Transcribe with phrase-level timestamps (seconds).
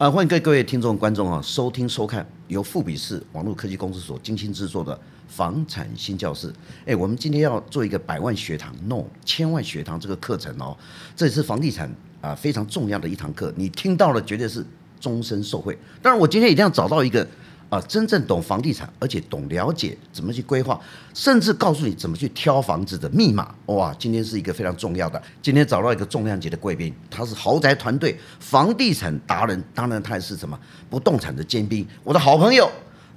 [0.00, 6.50] 啊，欢迎各位各位听众观众啊，收听收看由富比士网络科技公司所精心制作的房产新教室。
[6.86, 10.74] 哎，我们今天要做一个百万学堂，no，千万学堂这个课程哦，
[11.14, 14.64] 这也是房地产啊非常重要的一堂课，你听到了绝对是
[14.98, 15.76] 终身受惠。
[16.00, 17.28] 当然，我今天一定要找到一个。
[17.70, 20.78] 啊，真正懂房地产，而且懂了解怎么去规划，
[21.14, 23.54] 甚至告诉你怎么去挑房子的密码。
[23.66, 30.58] 哇，今天是一个非常重要的，今天找到一个重量级的贵宾，他是豪宅团队房地产达人，当然他也是什么
[30.90, 31.86] 不动产的尖兵。
[32.02, 32.68] 我的好朋友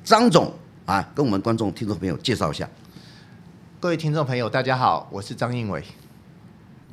[0.03, 0.53] 张总
[0.85, 2.69] 啊，跟我们观众、听众朋友介绍一下。
[3.79, 5.83] 各位听众朋友，大家好，我是张应伟。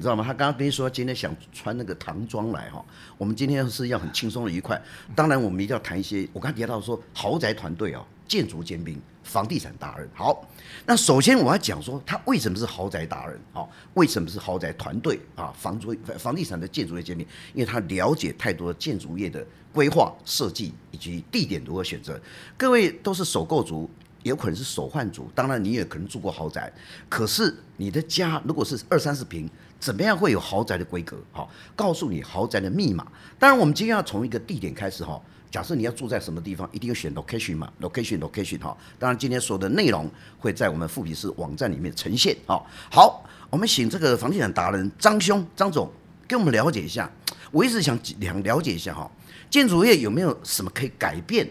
[0.00, 0.24] 你知道吗？
[0.24, 2.82] 他刚刚跟你说今天想穿那个唐装来哈，
[3.18, 4.80] 我们今天是要很轻松的愉快。
[5.14, 6.26] 当然，我们一定要谈一些。
[6.32, 10.08] 我刚提到说豪宅团队哦，建筑尖兵，房地产达人。
[10.14, 10.42] 好，
[10.86, 13.38] 那首先我要讲说他为什么是豪宅达人？
[13.52, 15.52] 好，为什么是豪宅团队啊？
[15.54, 22.18] 房租房地产的建筑业尖兵，因为他了解太多的建筑业的规划设计以及地点如何选择。
[22.56, 23.90] 各位都是首购族。
[24.22, 26.70] 有可能是首换族，当然你也可能住过豪宅，
[27.08, 29.48] 可是你的家如果是二三十平，
[29.80, 31.16] 怎么样会有豪宅的规格？
[31.32, 33.04] 好，告诉你豪宅的密码。
[33.38, 35.20] 当然，我们今天要从一个地点开始哈。
[35.50, 38.76] 假设你要住在什么地方，一定要选 location 嘛，location，location 哈。
[38.98, 40.08] 当然，今天所有的内容
[40.38, 42.36] 会在我们富比士网站里面呈现。
[42.46, 45.90] 好，好，我们请这个房地产达人张兄张总
[46.28, 47.10] 跟我们了解一下。
[47.50, 49.10] 我一直想想了解一下哈，
[49.50, 51.48] 建筑业有没有什么可以改变？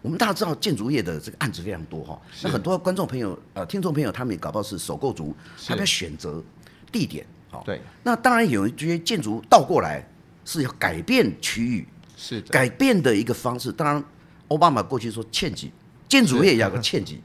[0.00, 5.34] 我们大家知道建筑业的这个案子非常多哈，那很多观众朋友呃听众朋友他们也搞不好是首购族，
[5.66, 6.42] 他们要选择
[6.92, 10.06] 地点好，对，那当然有一些建筑倒过来
[10.44, 13.72] 是要改变区域，是改变的一个方式。
[13.72, 14.04] 当然，
[14.48, 15.72] 奥巴马过去说欠几，
[16.08, 17.20] 建筑业也要个欠几，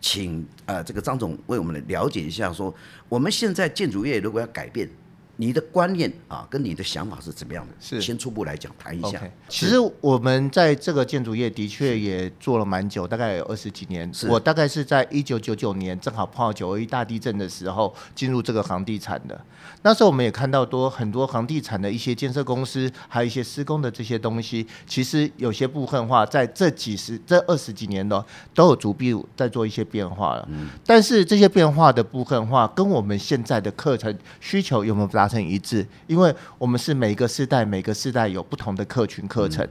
[0.00, 2.74] 请呃这个张总为我们来了解一下，说
[3.08, 4.88] 我们现在建筑业如果要改变。
[5.36, 7.74] 你的观念啊，跟你的想法是怎么样的？
[7.80, 9.18] 是先初步来讲谈一下。
[9.18, 9.30] Okay.
[9.48, 14.10] 其实我们在这个建筑业的确也做了蛮久，大概有二十几年。
[14.28, 19.40] 我大概是在一九九九年，正好碰到九二一大地震的时候进入这个房地产的。
[19.82, 28.24] 那时候我们也看到多很多房地产的一些建设公司，还有一些施工的这些东西，其实有些部分的话，在这几十、这二十几年呢，
[28.54, 30.48] 都有逐步在做一些变化了。
[30.50, 30.68] 嗯。
[30.86, 35.86] 但是这些变化的部分的话，跟我们现在的课程需求有没有达成一致？
[36.06, 39.64] 因为我们是每个世代，每个世代有不同的客群课程。
[39.64, 39.70] 嗯、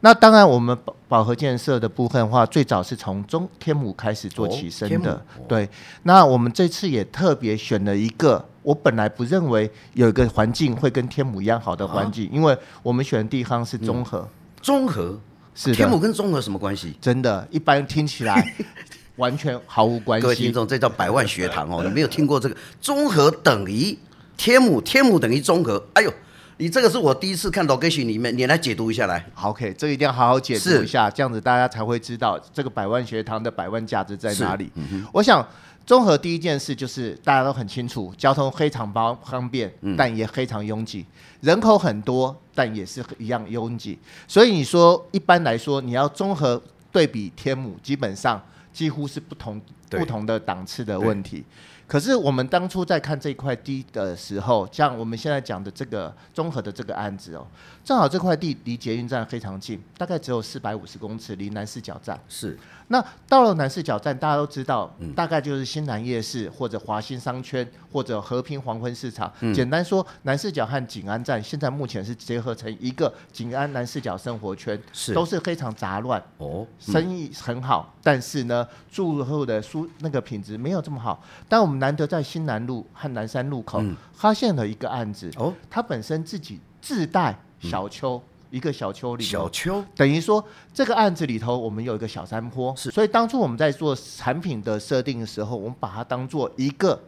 [0.00, 5.14] 那当然，我们宝宝和建设的部分的话，最早是从中天母开始做起身的。
[5.14, 5.68] 哦、对。
[6.04, 14.28] 那我们这次也特别选了一个，我本来不认为有一个环境会跟天母一样好的环境，啊、因为我们选的地方是中和。
[14.62, 15.18] 中和
[15.54, 16.94] 是天母跟综合什么关系？
[17.00, 18.54] 真的，一般听起来
[19.16, 20.22] 完全毫无关系。
[20.22, 23.98] 各位听众，这叫百万学堂哦，你没有听过这个综合等于？
[24.40, 25.86] 天母，天母等于综合。
[25.92, 26.10] 哎呦，
[26.56, 29.22] 你这个是我第一次看 location 里面，你来解读一下来。
[29.42, 34.72] OK，这个一定要好好解读一下，这样子大家才会知道这个百万学堂的百万价值在哪里。
[34.76, 35.46] 嗯、我想，
[35.84, 41.04] 综合第一件事就是大家都很清楚，交通非常方方便，但也非常拥挤，
[41.42, 43.98] 人口很多，但也是一样拥挤。
[44.26, 46.58] 所以你说，一般来说，你要综合
[46.90, 51.44] 对比天母，基本上几乎是不同不同的档次的问题。
[51.90, 57.44] 可是我们当初在看这块地的时候，像我们现在讲的这个综合的这个案子哦，
[57.84, 62.16] 正好这块地离捷运站非常近，大概只有四百五十公尺，离南四角站。
[62.28, 62.56] 是。
[62.92, 69.32] 那到了南市角站，大家都知道，大概就是新南夜市或者华新商圈或者和平黄昏市场。
[69.38, 81.22] 嗯、简单说，南市角和景安站现在目前是结合成一个景安南市角生活圈，是都是非常杂乱哦，生意很好，但是呢，住后的舒那个品质没有这么好。
[81.48, 83.80] 但我们难得在新南路和南山路口
[84.12, 88.16] 发现了一个案子哦，它本身自己自带小丘。
[88.16, 90.44] 嗯一个小丘里，小丘等于说
[90.74, 92.90] 这个案子里头，我们有一个小山坡，是。
[92.90, 97.00] 所以当初我们在做产品的设定的时候，我们把它当做一个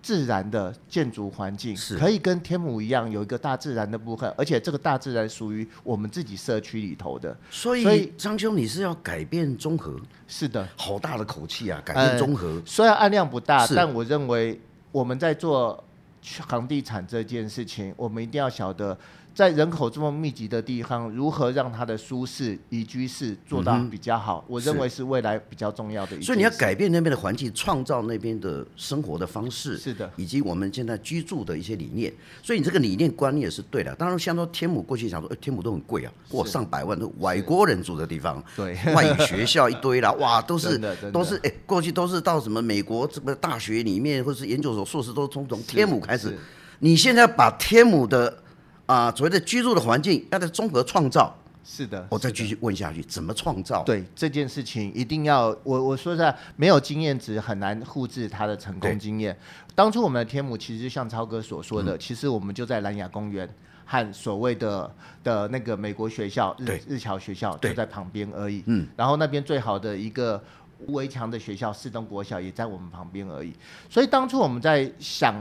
[0.00, 7.36] 自然的建筑环境，是可以跟天母一样有一个大自然的部分，而且这个大自然属于我们自己社区里头的。
[7.50, 9.96] 所以张兄，你是要改变综合？
[10.28, 11.82] 是的，好大的口气啊！
[11.84, 14.60] 改变综合，呃、虽然案量不大，但我认为
[14.92, 15.82] 我们在做
[16.22, 18.96] 房地产这件事情，我们一定要晓得。
[19.34, 24.44] 在人口这么密集的地方，如何让它的舒适宜居室做到比较好？
[24.46, 26.22] 嗯、我认为是未来比较重要的一。
[26.22, 32.12] 所以你要改变那边的环境，创造那边的生活的方式，是的，以及我们现在居住的一些理念。
[32.44, 33.92] 所以你这个理念观念也是对的。
[33.96, 40.78] 当然，像说天母过去想说，哎，天母都很贵啊，哇，上百万都外国人住的地方，对，外语学校一堆啦， 哇，都是
[41.12, 46.38] 都是哎，过去都是到什么美国这个大学里面，或者是研究所硕士都从从天母开始。
[46.80, 48.42] 你现在把天母的
[48.86, 51.34] 啊，所谓的居住的环境要在综合创造，
[51.64, 53.82] 是的，我再继续问下去，怎么创造？
[53.84, 59.34] 对这件事情，一定要我我说实在，没有经验值很难复制它的成功经验。
[59.74, 63.48] 当初我们的天母，其实就像超哥所说的，嗯、其实我们就在兰雅公园
[63.86, 68.62] 和所谓的的那个美国学校日日侨学校就在旁边而已。
[68.66, 70.42] 嗯，然后那边最好的一个
[70.86, 73.54] 无围墙的学校四东国小也在我们旁边而已。
[73.88, 75.34] 所以当初我们在想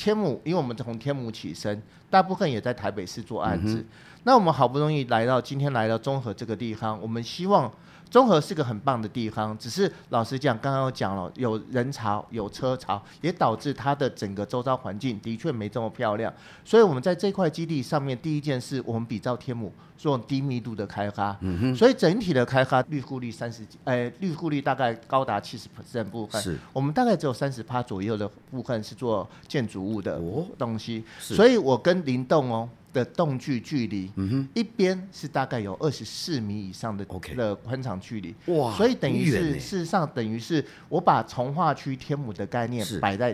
[0.00, 3.76] 天母，因为我们从天母起身，大部分也在台北市做案子。
[3.76, 3.86] 嗯
[4.22, 7.72] 那我们好不容易来到今天来到中和这个地方，我们希望
[8.10, 9.56] 中和是个很棒的地方。
[9.56, 16.30] 只是老实讲，刚刚有讲了，有人潮、有车潮，也导致它的整个周遭环境的确没这么漂亮。
[16.66, 21.34] 所以我们在这块基地上面，第一件事，我们比照天母做低密度的开发。
[21.40, 21.74] 嗯哼。
[21.74, 26.42] 所以整体的开发绿覆率三十几，哎，绿覆率大概高达七十 percent 部分。
[26.42, 26.58] 是。
[26.74, 30.20] 我们大概只有三十趴左右的部分是做建筑物的
[30.58, 31.02] 东西。
[31.30, 31.34] 哦。
[31.34, 32.68] 所以我跟灵动哦。
[32.92, 37.06] 的动距距离，嗯哼，一边是大概有二十四米以上的
[37.36, 43.32] 的宽敞距离，哇，所以等于是事实上等于是我把从化区天母的概念摆在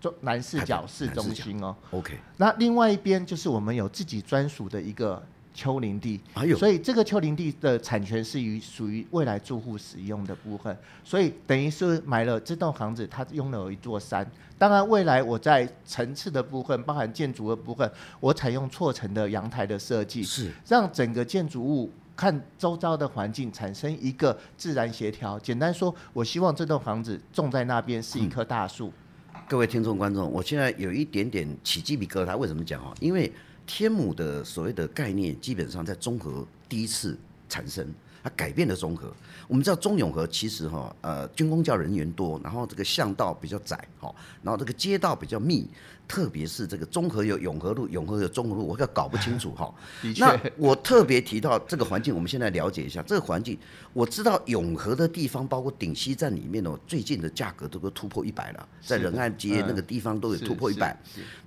[0.00, 5.20] 中南视角市中心哦，OK，那另外一边就是我们有自己专属的一个。
[5.56, 6.20] 丘陵地，
[6.58, 14.30] 所以这个丘陵地的产权是于属于未来住户使用的部分，所以等于是买了这栋房子，它拥有一座山。
[14.58, 25.38] 当然，未来我在层次的部分，包含建筑的部分，我采用错层的阳台的设计，是让整个建筑物看周遭的环境产生一个自然协调。
[25.38, 28.92] 简单说，我希望这栋房子种在那边是一棵大树。
[29.34, 29.40] 嗯。
[29.48, 32.94] 各位听众观众，我现在有一点点起鸡皮疙瘩，为什么讲哦？
[33.00, 33.32] 因为
[33.66, 37.18] 天母的所谓的概念，基本上在中和第一次
[37.48, 37.86] 产生，
[38.22, 39.12] 它改变了中和。
[39.48, 45.68] 我们知道中永和其实哈，呃，军工教人员多，然后这个巷道比较窄，哈，然后这个街道比较密。
[46.08, 49.72] 特别是这个中和有永和路，永和有中和路，我可搞不清楚哈。
[50.18, 53.58] 那我特别提到这个环境，我们现在了解一下这个环境。
[53.92, 60.96] 我知道永和的地方，包括顶溪站里面哦，最近的价格都都突破一百了，在仁爱街那个地方都有突破一百。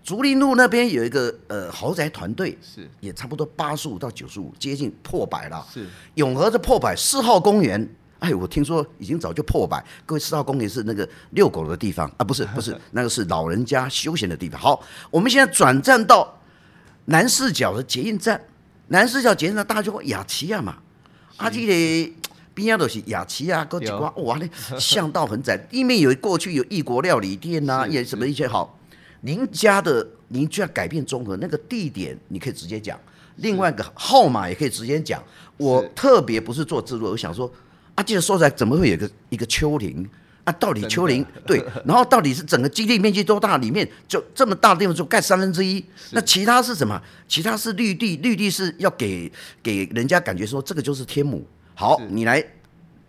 [0.03, 5.65] 竹林路那边有一个呃豪宅团队，是也差不多八十五到九十五，接近破百了。
[5.73, 7.87] 是永和的破百，四号公园。
[8.19, 9.83] 哎，我听说已经早就破百。
[10.05, 14.59] 各位，四号公园是那个遛狗的地方啊，不是 不是，那个是老人家休闲的地方。
[14.59, 16.37] 好，我们现在转站到
[17.05, 18.39] 南四角的捷运站，
[18.89, 20.77] 南四角捷运站大家就说雅齐亚嘛，
[21.37, 22.11] 啊，这个
[22.53, 28.77] 边上都是雅齐亚，各地瓜哇，那巷道很窄，里面有过去有异国料理店呐、啊，也什么一些好。
[29.21, 32.99] 您家的您就要改变综合那个地点，你可以直接讲，
[33.37, 35.23] 另外一个号码也可以直接讲。
[35.55, 37.49] 我特别不是做制作，我想说。
[37.99, 40.09] 啊，记得说出来，怎么会有一个一个丘陵？
[40.45, 43.57] 啊，到底丘陵对，然后到底是整个基地面积多大？
[43.57, 46.99] 里面就这么大的地方就盖三分之一，那其他是什么？
[47.27, 49.29] 其他是绿地，绿地是要给
[49.61, 51.45] 给人家感觉说这个就是天母。
[51.75, 52.41] 好，你来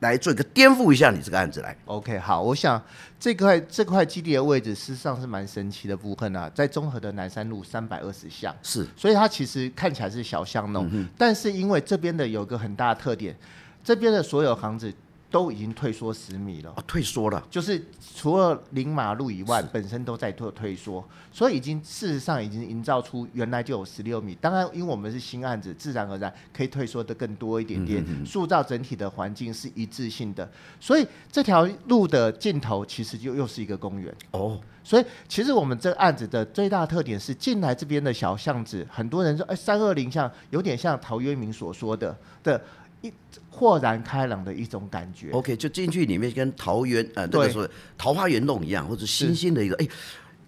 [0.01, 1.77] 来做一个颠覆一下你这个案子来。
[1.85, 2.83] OK，好，我想
[3.21, 13.37] 这块这块基地的位置事实上是蛮神奇的部分啊，在中和的南山路三百二十巷，是，所以它其实看起来是小巷弄，嗯、但是因为这边的有个很大的特点。
[13.83, 14.93] 这边的所有房子
[15.31, 17.81] 都已经退缩十米了，啊，退缩了，就是
[18.17, 24.37] 除了临马路以外，本身都在做退缩，所以已经事实上已经营造出原来就有十六米。
[24.41, 30.51] 当然，因为我们是新案子，自然而然可以退缩的更多一点点，嗯，塑造整体的环境是一致性的。
[30.81, 34.61] 所以这条路的尽头其实就又是一个公园哦。
[34.83, 42.61] 所以其实我们这个案子的最大特点是进来这边的小巷子，很多人说，哎，三二零巷有点像陶渊明所说的的。
[43.03, 43.13] 一
[43.49, 45.31] 豁然开朗的一种感觉。
[45.31, 49.77] OK，就进去里面跟桃园呃，那个说桃花源洞一样，或者新兴的一个。
[49.77, 49.89] 哎，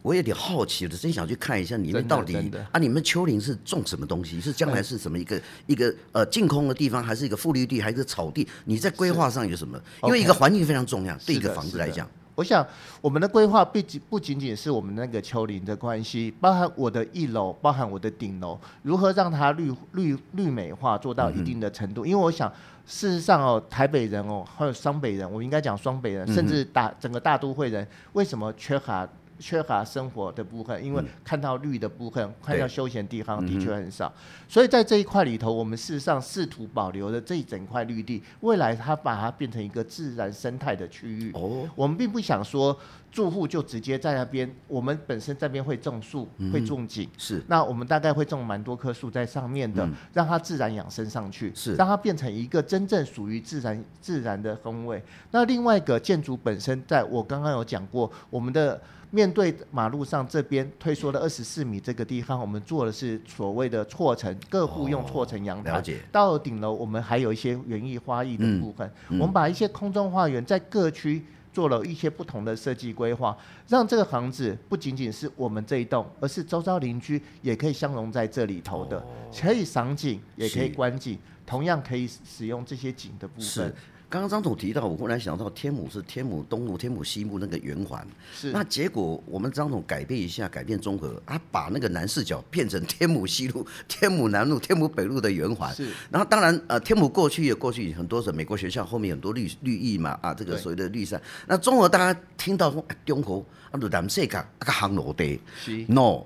[0.02, 2.34] 我有点好奇的，真想去看一下里面到底
[2.72, 4.40] 啊，你们丘陵是种什么东西？
[4.40, 8.46] 是将来是什么一个一个呃净空的地方，还是一个复绿地，还是草地？
[8.64, 9.80] 你在规划上有什么？
[10.02, 12.08] 因为一个环境非常重要，对一个房子来讲。
[12.34, 12.66] 我想，
[13.00, 22.06] 我们的规划不仅不仅仅是我们那个丘陵的关系，包含我的一楼，包含我的顶楼，如何让它绿绿绿美化做到一定的程度？
[22.06, 22.50] 嗯、因为我想，
[22.86, 29.06] 事实上哦，台北人哦，还有双北人，我应该讲双北人，嗯、甚至大整个大都会人，为什么缺乏？
[29.42, 34.10] 缺乏生活的部分，因为看到绿的部分，嗯、看到休闲地方的确很少，
[34.48, 41.32] 所以在这一块里头，我们事实上试图保留了这一整块绿地，未来它把它变成一个自然生态的区域。
[41.34, 42.78] 哦，我们并不想说
[43.10, 55.02] 住户就直接在那边，我们本身这边会种树，会种景，是，那我们大概会种蛮多棵树在上面的，嗯、让它自然养生上去，是，让它变成一个真正属于自然自然的风味。
[55.32, 58.80] 那另外一个建筑本身，在我刚刚有讲过，我们的。
[59.14, 65.72] 面对马路上这边退缩了二十四米这个地方，我们做的是所谓的错层，各户用错层阳台。
[65.72, 66.00] 了解。
[66.10, 68.88] 到顶楼，我们还有一些园艺花艺的部分。
[69.10, 73.36] 嗯嗯、我们把一些空中花园在各区做了一些不同的设计规划，
[73.68, 79.04] 让这个房子不仅仅是我们这一栋，而是周遭邻居也可以相融在这里头的，哦、
[79.38, 83.74] 可以赏景，也可以观景，同样可以使用这些景的部分。
[84.12, 95.74] 刚刚张总提到，我忽然想到天母是天母东路、天母西路那个圆环，是那结果我们张总改变一下，改变中和，他把那个南四角变成天母西路、 天母南路、天母北路的圆环。
[95.74, 101.18] 是，然后当然呃，天母过去也过去很多是美国学校后面很多绿绿意嘛啊，这个所谓的绿山。
[101.46, 105.40] 那中和大家听到说中和啊，就南势角那个航楼地
[105.88, 106.22] ，no，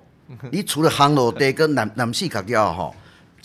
[0.50, 2.92] 你除了航楼地跟南南势角要哈。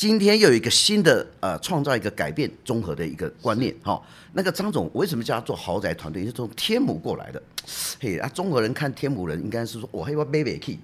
[0.02, 4.02] 今天又有一个新的呃，创造一个改变综合的一个观念哈、哦。
[4.34, 6.26] 那个张总为什么叫他做豪宅团队？
[6.26, 7.40] 是从天母过来的。
[8.00, 10.80] 嘿，啊，中国人看天母人应该是说，我还要买不起。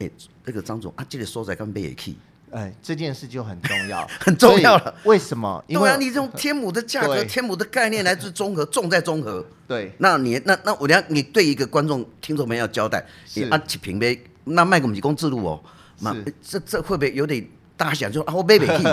[0.00, 0.10] 哎，
[0.44, 2.18] 那个张总啊，这个所在跟买不起。
[2.50, 4.94] 哎，这件事就很重要， 很重要了。
[5.04, 5.64] 为什么？
[5.66, 9.42] 因为对啊，你用天母的价格、 天母的概念来自综合，重在综合。
[9.66, 9.90] 对。
[9.96, 14.22] 那你那那我讲，你对一个观众、听众们要交代，你按几平呗？
[14.44, 15.62] 那卖给我们几公制路哦？
[16.00, 16.14] 那。
[16.46, 17.42] 这这会不会有点？
[17.82, 18.84] 大家想说啊，我买不起，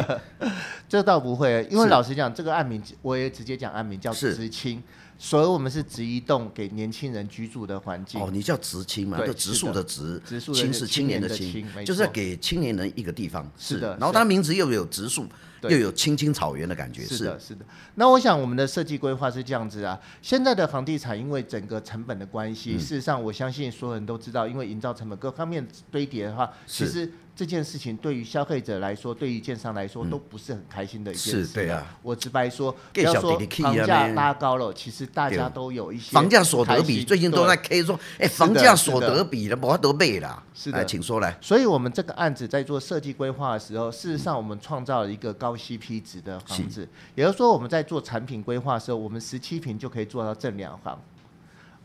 [0.89, 4.81] 这倒不会，因为老实讲，这个案名我也直接讲案名叫直青，
[5.19, 8.19] 所以我们是直一栋给年轻人居住的环境。
[8.19, 9.23] 哦，你叫直青嘛？
[9.23, 10.19] 就植树的植，
[10.55, 13.47] 青是青年的青，就是要给青年人一个地方。
[13.59, 15.27] 是的，然后它名字又有植树，
[15.61, 17.03] 又有青青草原的感觉。
[17.03, 17.63] 是的，是的。
[17.93, 19.99] 那我想我们的设计规划是这样子啊。
[20.23, 27.11] 现在的房地产因为整个成本的关系，事实上我相信所有人都知道，因为营造成本各方面堆叠的话，其实。
[27.39, 31.45] 这件事情对于消费者来说，对于建商来说，都不是很开心的一件事。
[31.45, 31.87] 是，对啊。
[32.03, 40.43] 我直白说，不要说房价拉高了，其实大家都有一些房价所得比，最近都在 K 说，哎，房价所得比了，不得倍了。
[40.53, 41.37] 是的，请说来。
[41.39, 51.01] 所以我们这个案子在做设计规划的时候，事实上我们创造了一个高 CP 值的房子，也就是说我们在做产品规划的时候，我们十七平就可以做到正两房，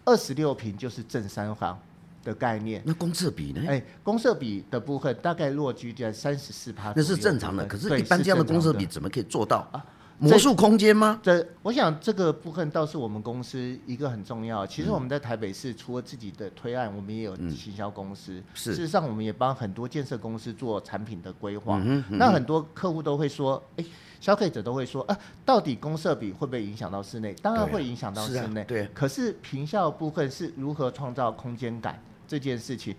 [0.05, 1.79] 二十六平就是正三房。
[2.25, 3.63] 的概念，那公设比呢？
[3.69, 7.65] 哎，公设比的部分大概落居在三十四趴，那是正常的。
[7.67, 9.85] 可是，一般这样的公设比怎么可以做到啊？
[10.17, 11.19] 魔术空间吗？
[11.25, 14.65] 这，我想这个部分倒是我们公司一个很重要。
[14.65, 18.41] 其实我们在台北市除了自己的推案，我们也有行销公司。
[18.55, 21.83] 是，事实上我们也帮很多建设公司做产品的规划。
[22.11, 23.85] 那很多客户都会说，哎，
[24.21, 27.35] 消费者都会说，啊，到底公设比会不会影响到室内？
[27.43, 28.63] 当然会影响到室内。
[28.65, 28.89] 对。
[28.95, 32.01] 可是平效部分是如何创造空间感？
[32.27, 32.95] 这件事情，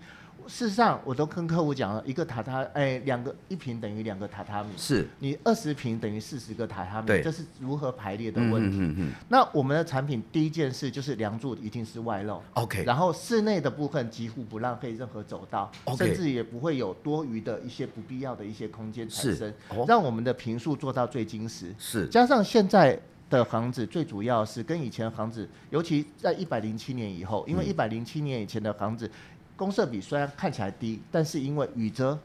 [0.46, 5.08] 事实上我都跟客户讲了，一个榻榻，哎，两个一平等于两个榻榻米，是。
[5.18, 8.78] 你二十平等于四十个榻榻米，对，这是如何排列的问题。
[8.80, 9.12] 嗯。
[9.28, 19.52] 那我们的产品第一件事就是梁柱一定是外露，OK，然后室内的部分几乎不浪费任何走道，OK，甚至也不会有多余的一些不必要的一些空间产生，
[19.88, 21.74] 让我们的平数做到最精实。
[21.78, 29.10] 是，加上现在的房子最主要是跟以前的房子，尤其在一百零七年以后，因为一百零七年以前的房子，
[29.56, 32.18] 公社比虽然看起来低，但是因为雨遮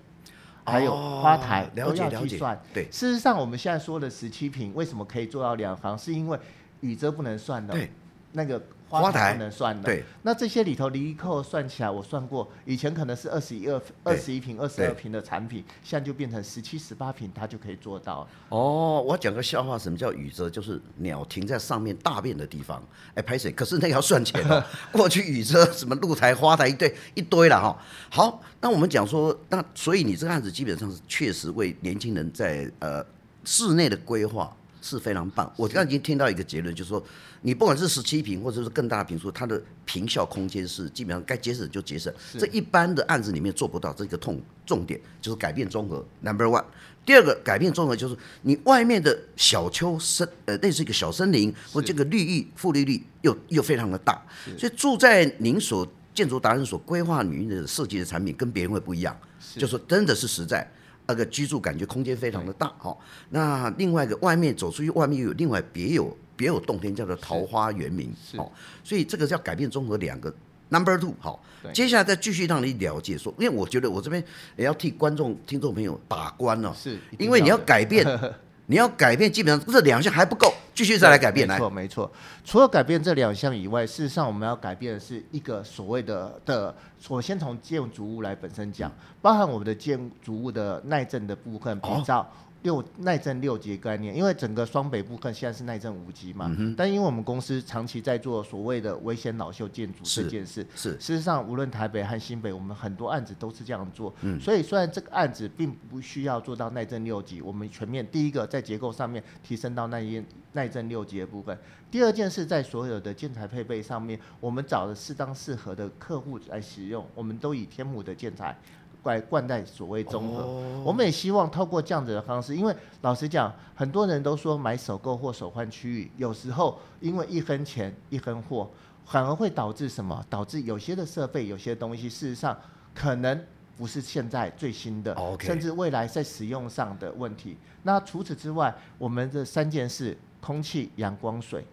[0.64, 2.60] 还有花台都要计算。
[2.72, 6.38] 对，事实上我们现在说的十七平为什么可以做到两房，是因为
[6.82, 7.74] 雨遮不能算的。
[7.74, 7.92] 对，
[8.34, 8.62] 那个。
[8.92, 18.28] 花台不能算的，对，那这些里头零扣算起来，我算过，以前可能是二十一二二十一平、二十二平的产品，现在就变成十七、十八平，它就可以做到。
[18.50, 20.50] 哦，我讲个笑话，什么叫雨遮？
[20.50, 22.84] 就是鸟停在上面大便的地方。
[23.16, 23.50] 哎，拍水？
[23.54, 24.62] 可是那个要算钱哦。
[24.92, 27.82] 过去雨遮什么露台、花台一堆一堆了哈。
[28.10, 33.02] 好，那我们讲说，那所以你这个案子基本上是确实为年轻人在呃
[33.46, 34.54] 室内的规划。
[34.82, 37.02] 是非常棒，我刚刚已经听到一个结论，就是说，
[37.42, 43.94] 你不管是十七平或者是更大的平数，它的平效空间是基本上该节省就节省，这一般的案子里面做不到。
[43.94, 46.66] 这个痛重点就是改变综合，Number One。
[47.06, 54.20] 第二个改变综合就是你外面的小丘森，呃，类似一个小森林或这个绿意负利率又又非常的大，
[54.58, 59.16] 所以住在您所建筑达人所规划里面的设计的产品跟别人会不一样，
[59.54, 60.68] 就是说真的是实在。
[61.12, 62.96] 那个居住感觉空间非常的大哈，
[63.30, 68.50] 那另外一个外面走出去，外面又有另外别有别有洞天，叫做桃花源明哦，
[68.82, 70.34] 所以这个要改变综合两个
[70.70, 74.24] number two 好，接下来再继续让你了解说，因为我觉得我这边
[74.56, 78.06] 也要替观众听众朋友把关哦，是因为你要改变。
[78.72, 81.46] 你要改变，基本上这两项还不够，继续再来改变。
[81.46, 82.10] 来，没错没错。
[82.46, 86.74] 除了改变这两项以外，事实上我们要改变的是一个所谓的的，
[87.10, 88.90] 我先从建筑物来本身讲，
[89.22, 92.26] 包含我们的建筑物的耐震的部分，比照
[92.64, 111.58] 六耐震六级概念，因为整个双北部分现在是耐震五级嘛，嗯、但因为我们公司长期在做所谓的危险老旧建筑这件事，是，事实上无论台北和新北，我们很多案子都是这样做，嗯，所以虽然这个案子并不需要做到耐震六级，我们全面第一个在结构上面提升到耐震耐震六级的部分，
[111.90, 118.56] 第二件事在所有的建材配备上面，我们找了适当适合的客户来使用，我们都以天母的建材。
[119.04, 120.46] 来冠带所谓综合，
[120.84, 128.70] 我们也希望透过这样子的方式，因为老实讲，很多人都说买首购或首换区域，有时候因为一分钱一分货，
[129.06, 130.24] 反而会导致什么？
[130.30, 132.56] 导致有些的设备、有些东西，事实上
[132.94, 133.44] 可能
[133.78, 137.58] 不是现在最新的，甚至未来在使用上的问题。
[137.84, 141.66] 那除此之外，我们的三件事：空气、阳光、水，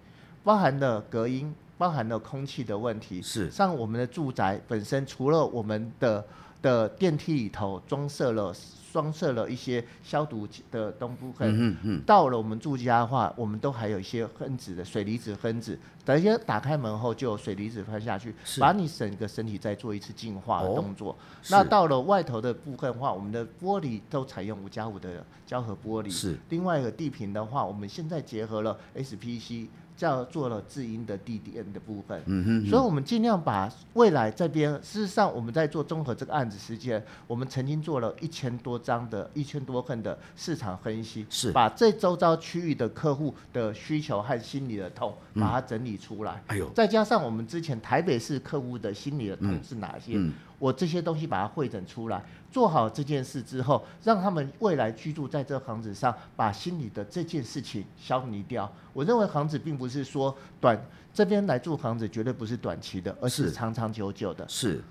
[0.42, 3.20] 包含了隔音，包含了空气的问题。
[3.20, 6.24] 是，像我们的住宅本身，除了我们的
[6.62, 8.54] 的电梯里头装设了
[8.92, 21.12] 装设了一些消毒的东部分，嗯嗯，到了我们住家的话，我们都还有一些分子的水离子分子，等一下打开门后就有水离子喷下去，把你整个身体再做一次净化的动作。
[21.12, 21.16] 哦、
[21.50, 26.38] 那到了外头的部分的话，我们的玻璃都采用五加五的胶合玻璃，是。
[26.48, 29.68] 另外一个地坪的话，我们现在结合了 SPC。
[29.98, 41.50] 叫做了制音的 DDN 的部分，嗯哼，所以我们尽量把未来这边，事实上我们在做综合这个案子时间，我们曾经做了一千多张的一千多份的市场分析，是。
[41.50, 50.16] 把这周遭区域的客户的需求和心理的痛，把它整理出来，哎呦，再加上我们之前台北市客户的心理的痛是哪些？
[50.60, 58.70] 我这些东西把它汇整出来，做好这件事之后，让他们未来居住在这房子上，把心里的这件事情消弭掉。
[58.92, 60.80] 我认为房子并不是说短，
[61.12, 64.48] 这边来住房子绝对不是短期的，而是长长久久的。
[64.48, 64.84] 是，是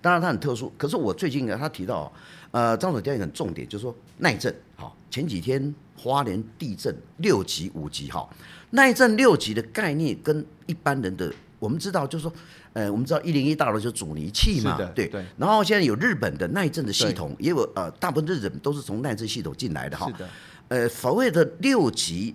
[0.00, 0.72] 当然它很特殊。
[0.78, 2.12] 可是我最近呢，他提到，
[2.50, 4.54] 呃，张总讲一个很重点，就是说耐震。
[4.76, 8.28] 好，前几天花莲地震六级、五级，哈，
[8.70, 11.32] 耐震六级的概念跟一般人的。
[11.62, 12.32] 我们知道，就是说，
[12.72, 15.24] 呃，我们知道一零一大楼就是阻尼器嘛，对对。
[15.36, 20.08] 然后现在有日本的耐震的系统，也有呃，大部分日本都是从耐震系统进来的哈。
[20.08, 20.28] 是的。
[20.66, 22.34] 呃，所谓的六级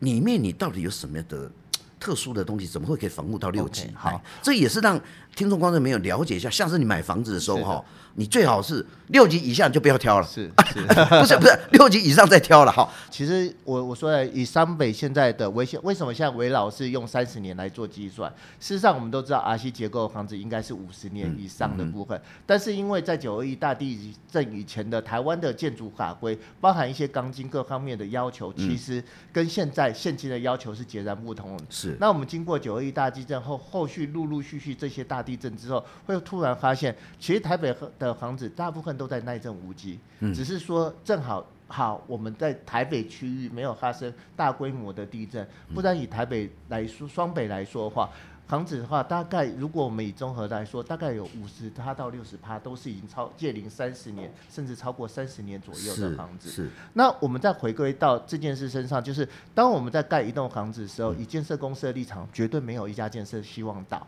[0.00, 1.50] 里面，你到底有什么样的
[1.98, 2.66] 特殊的东西？
[2.66, 3.90] 怎么会可以防护到六级？
[3.94, 5.00] 好、okay，这也是让
[5.34, 6.50] 听众观众朋友了解一下。
[6.50, 7.82] 下次你买房子的时候哈。
[8.16, 12.88] 你最好是六级以下就不要挑了，是， 是不是不是六级以上再挑了哈。
[13.10, 18.30] 其实我我说以三北现在的危险，为什么现在危老是用三十年来做计算？
[18.58, 29.02] 事实上我们都知道 RC 结构的房子应该是五十年以上的部分，嗯嗯、但是因为在九二一大地震以前的台湾的建筑法规，包含一些钢筋各方面的要求，其实
[29.32, 31.64] 跟现在现今的要求是截然不同的。
[31.68, 31.96] 是。
[32.00, 39.98] 那我们经过九二一大地震后，后续陆陆续续这些大地震之后，会突然发现，其实台北的的房子大部分都在耐震五级，
[40.34, 48.08] 只是说正好好我们在台北区域没有发生大规模的地震，不然以台北来说，双北来说的话，
[48.46, 56.48] 房子的话大概如果我们以综合来说，大概有五十趴到六十趴都是已经超届龄三十年，甚至超过三十年左右的房子。
[56.48, 56.70] 是。
[56.92, 64.06] 那我们再回归到这件事身上，就是当我们在盖一栋房子的时候，以建设公司的立场，绝对没有一家建设希望倒。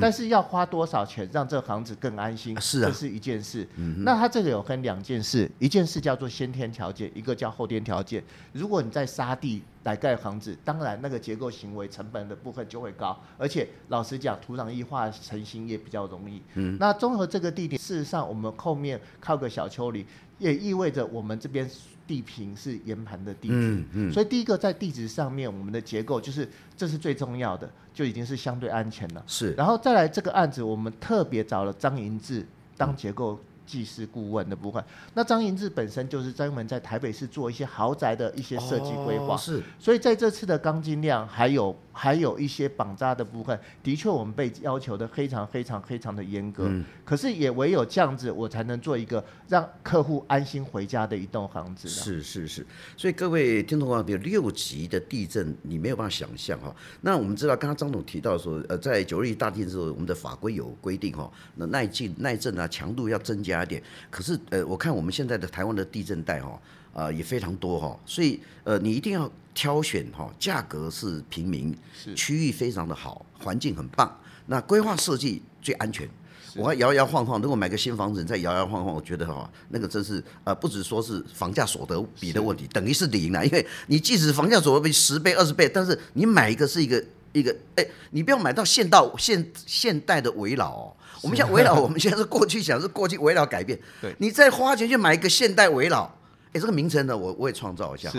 [0.00, 2.58] 但是要花多少钱让这个房子更安心？
[2.60, 3.66] 是啊，这是一件事。
[3.76, 8.22] 嗯、那它这个有分两件事，一件事叫做先天条件，一个叫后天条件。
[8.52, 16.42] 如果你在沙地来盖房子，当然那个结构行为成本的部分就会高，而且老实讲，土壤异化成型也比较容易。
[16.54, 20.06] 嗯，那综合这个地点，事实上我们后面靠个小丘陵，
[20.38, 21.68] 也意味着我们这边。
[22.06, 29.22] 地平是岩盘的地质，嗯嗯，所以第一个在地质上面，我们的结构就是这是最重要的，就已经是相对安全了。
[29.26, 34.84] 是，然后再来这个案子，我们特别找了张银志当结构技师顾问的部分。
[35.14, 39.62] 那张银志本身就是专门在台北市做一些豪宅的一些设计规划，是。
[39.78, 41.74] 所以在这次的钢筋量还有。
[41.94, 51.88] 还有一些绑扎的部分，的确我们被要求的非常非常非常的严格，嗯，可是也唯有这样子，我才能做一个让客户安心回家的一栋房子。
[51.88, 56.74] 是是是，所以各位听众朋友，比如六级的地震，你没有办法想象哈。
[57.00, 63.80] 那我们知道，刚刚张总提到说，呃，在九二一大地震之后，我们的法规有规定哈，那耐震耐震啊，强度要增加一点。
[64.10, 66.60] 可是呃，我看我们现在的台湾的地震带哈。
[66.94, 76.08] 啊、呃，也非常多哈、哦，所以呃，你一定要挑选哈、哦，价格是平民，是区域非常的好，环境很棒，那规划设计最安全。
[76.56, 90.96] 我还摇摇晃晃，如果买个新房子，你再摇摇晃晃，我觉得哈，那个真是呃，不只说是房价所得比的问题，等于是零了，因为你即使房价所得比十倍、二十倍，但是你买一个是一个一个，哎、欸，你不要买到现到现现代的围老哦。
[91.22, 96.08] 我们现在围老，我们现在是过去想是过去围老改变，对，你再花钱去买一个现代围老。
[96.54, 98.10] 哎，这个名称呢，我我也创造一下。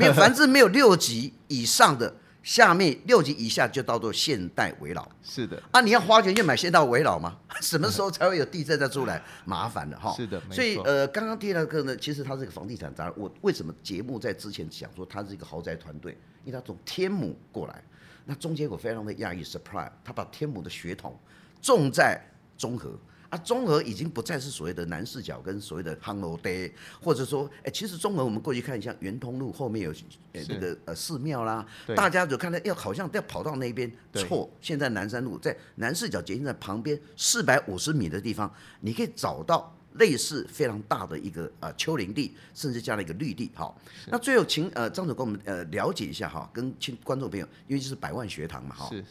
[0.00, 5.06] 没有，凡是没有六级以上的，下面六级以下就叫做现代围老。
[5.22, 5.62] 是的。
[5.70, 7.36] 啊，你要花钱去买现代围老吗？
[7.60, 9.22] 什么时候才会有地震再出来？
[9.44, 10.10] 麻烦了哈。
[10.16, 10.40] 是的。
[10.50, 13.12] 所以呃，刚刚第二个呢，其实它是一个房地产达人。
[13.14, 16.18] 我为什么节目在之前讲说它是一个豪宅团队？
[16.44, 17.84] 因为它从天母过来，
[18.24, 21.14] 那中间我非常的讶异，surprise，他把天母的血统
[21.60, 22.18] 种在
[22.56, 22.98] 中和。
[23.32, 29.90] 啊，中和已经不再是所谓的南势角跟所谓的夯楼爹，或者说，哎，其实中和我们过去看，一下圆通路后面有，
[30.32, 31.66] 呃，那个呃寺庙啦，
[31.96, 43.50] 大家就看到要好像要跑到那边，错，现在南山路在南势角捷运站旁边四百五十米的地方，你可以找到类似非常大的一个呃丘陵地，甚至加了一个绿地。
[43.54, 49.02] 好，那最后请呃张总跟我们呃了解一下哈，跟亲观众朋友，因为这是百万学堂嘛哈，是，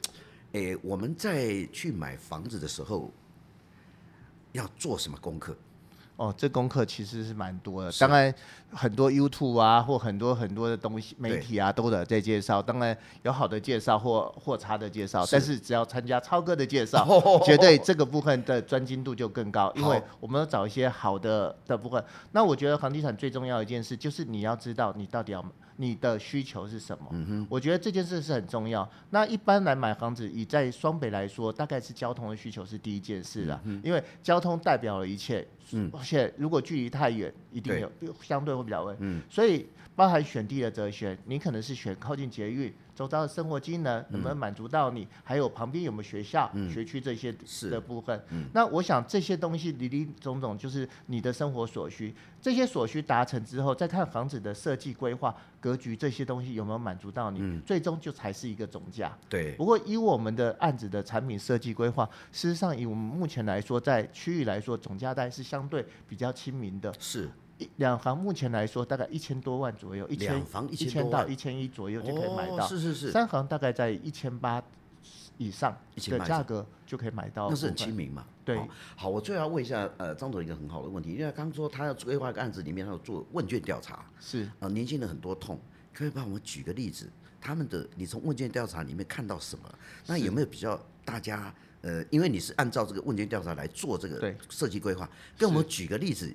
[0.52, 3.12] 哎，我们在去买房子的时候。
[4.52, 5.56] 要做什么功课？
[6.18, 7.92] 哦，这功课其实是蛮多的。
[7.94, 8.32] 当然，
[8.72, 12.62] 很多 YouTube 啊，或很多很多的东西媒体啊，都有在介绍。
[12.62, 17.08] 当然有好的介绍或或差的介绍，但是只要参加超哥的介绍，
[17.44, 19.72] 绝对这个部分的专精度就更高。
[19.76, 22.04] 因为我们要找一些好的的部分。
[22.34, 25.44] 那我觉得房地产最重要一件事，就是你要知道你到底要。
[25.82, 27.08] 你的需求是什么？
[27.10, 28.88] 嗯哼，我觉得这件事是很重要。
[29.10, 35.46] 那一般来买房子，以在双北来说，大概是交通的需求是第一件事了，嗯、因为交通代表了一切。
[35.74, 38.96] 嗯，而且如果距离太远，一定有相对会比较问。
[39.00, 42.74] 嗯，所以包含选地的哲学，你可能是选靠近捷运。
[42.94, 45.04] 周遭的生活机能能不能满足到你？
[45.04, 47.34] 嗯、还有旁边有没有学校、嗯、学区这些
[47.70, 48.22] 的部分？
[48.30, 52.14] 嗯、那我想这些东西林林总总就是你的生活所需。
[52.40, 59.18] 这些所需达成之后，再看房子的设计规划、格局这些东西有没有满足到你，嗯、最终就才是一个总价。
[59.30, 59.54] 对。
[59.54, 66.94] 不过以我们的案子的产品设计规划，事实上以我们目前来说，在区域来说，总价带是相对比较亲民的。
[67.00, 67.30] 是。
[67.78, 72.66] 两房目前来说大概一千多万左右，一千一千到一千一左右就可以买到。
[72.68, 73.12] 是是是。
[73.12, 74.60] 三房大概在一千八
[75.38, 77.50] 以上的价格就可以买到。
[77.50, 78.26] 那是很亲民嘛？
[78.44, 78.60] 对。
[78.96, 85.60] 好，我最后要问一下呃张总一个很好的问题，因为刚刚说他要规划一个案子里面他要做问卷调查，是啊，年轻人很多痛，
[85.94, 87.08] 可以帮我们举个例子，
[87.40, 89.72] 他们的你从问卷调查里面看到什么？
[90.08, 96.34] 那有没有比较大家呃，因为你是按照这个问卷调查来做这个设计规划，跟我们举个例子。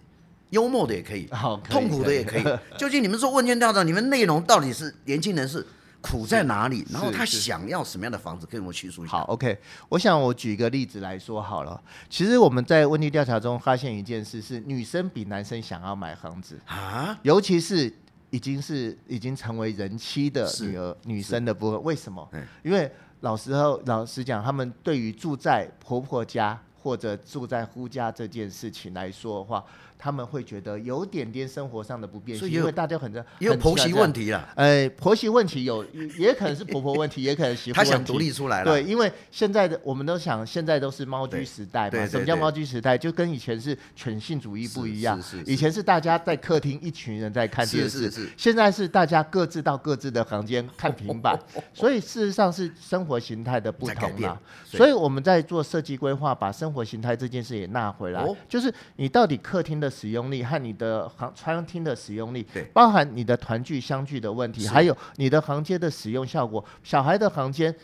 [0.51, 2.45] 幽默的也可以， 好，痛苦的也可以。
[2.79, 5.67] 究竟你们做问卷调查，你们内容到底是年轻人是
[6.01, 6.87] 苦在哪里？
[6.89, 9.19] 然后他想要什么样的房子，跟我们叙述一下。
[9.19, 9.59] 好，OK。
[9.89, 11.83] 我想我举一个例子来说好了。
[12.09, 17.93] 其实我们在问题调查中发现一件事是，女生比男生想要买房子啊，尤其是
[18.31, 21.83] 已经是已经成为人妻的女儿女生的部分。
[21.83, 22.27] 为什么？
[22.63, 22.89] 因为
[23.27, 29.65] 老实后老实讲，他们对于住在婆婆家或者住在夫家这件事情来说的话。
[29.99, 34.49] 他们会觉得有点点生活上的不便，因为大家很多也有婆媳问题了。
[34.55, 35.85] 呃，婆媳问题有，
[36.19, 37.77] 也可能是婆婆问题，也可能媳妇。
[37.77, 38.71] 他想独立出来了。
[38.71, 42.07] 对，因为现在的我们都想，现在都是猫居时代嘛。
[42.07, 42.97] 什么叫猫居时代？
[42.99, 45.19] 就跟以前是犬性主义不一样。
[45.47, 51.39] 以前是大家在客厅一群人在看电视，现在是大家各自到各自的房间看平板。
[51.73, 54.39] 所以事实上是生活形态的不同嘛。
[54.65, 58.23] 所以我们在做设计规划，把生活形态这件事也纳回来。
[58.47, 59.86] 就是你到底客厅的。
[59.91, 66.65] 使用力和你的房餐厅的使用力，对，包含你的团聚相聚的问题，还有你的房间的使用效果。
[66.83, 67.75] 小孩的房间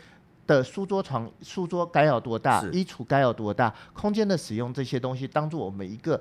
[0.47, 6.19] 的书桌床、书桌该有多大，衣橱该有多大，空间的使用这些东西，当做我们一个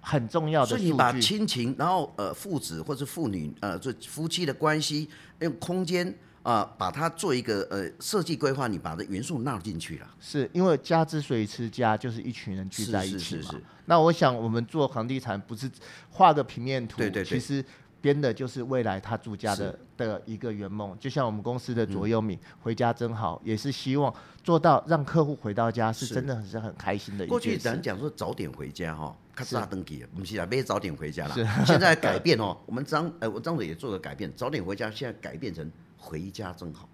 [0.00, 0.68] 很重要的。
[0.68, 5.08] 所以你把亲情，然后呃父子或者父女呃这夫妻的关系，
[5.40, 6.14] 用空间。
[6.42, 10.06] 啊、呃，把它做一个呃设计规划，你把这元素纳进去了。
[10.18, 13.54] 是因为家之所以是家，就是一群人聚在一起嘛。
[13.90, 15.68] 那我想，我们做房地产不是
[16.12, 17.64] 画个平面图，对对对，其实
[18.00, 20.96] 编的就是未来他住家的的一个圆梦。
[21.00, 27.30] 就像我们公司的左右铭、嗯“回家真好”，也是希望做到让客户回到家是真的很是很开心的一件事。
[27.30, 31.34] 过去咱讲说早点回家哈，咔嚓登记，不是啊，别早点回家了。
[31.66, 35.68] 现在改变哦，我们张呃我张总也做了改变，早点回家现在改变成。
[36.02, 36.88] 回家真好，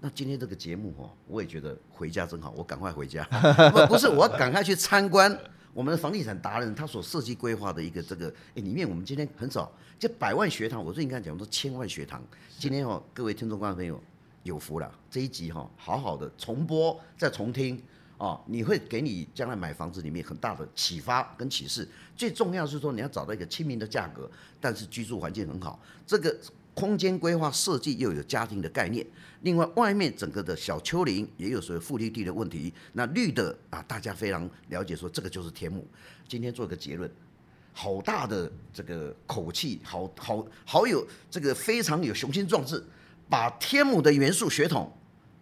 [0.00, 3.22] 那今天这个节目哦，我也觉得回家真好，我赶快回家。
[3.70, 5.38] 不不是，我要赶快去参观
[5.72, 12.22] 我们的房地产达人他所设计规划的一个这个，哎，里面我们今天很少，这百万学堂，我最近刚才讲说千万学堂，
[12.58, 14.02] 今天哦，各位听众观众朋友
[14.42, 17.80] 有福了，这一集哈，好好的重播再重听
[18.16, 21.88] 哦，你会给你将来买房子里面很大的启发跟启示。
[22.16, 26.36] 最重要是说你要找到一个亲民的价格，但是居住环境很好，这个。
[26.78, 29.04] 空间规划设计又有家庭的概念，
[29.40, 32.72] 另外外面整个的小丘陵也有所谓富绿地的问题。
[32.92, 35.84] 那绿的啊，大家非常了解，说这个就是天母。
[36.28, 37.10] 今天做个结论，
[37.72, 42.80] 好大的这个口气，好好好有这个非常有雄心壮志，
[43.28, 44.96] 把天母的元素血统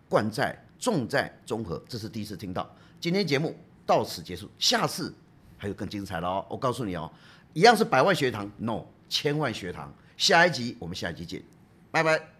[0.08, 2.74] 灌在重在中和，这是第一次听到。
[2.98, 5.14] 今天节目到此结束，下次
[5.58, 6.42] 还有更精彩的哦！
[6.48, 7.12] 我告诉你哦，
[7.52, 9.94] 一样是百万学堂，no，千万学堂。
[10.16, 11.42] 下一集我们下一集见，
[11.90, 12.35] 拜拜。